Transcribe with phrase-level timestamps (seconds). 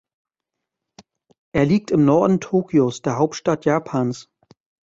[1.53, 4.31] Er liegt im Norden Tokios, der Hauptstadt Japans.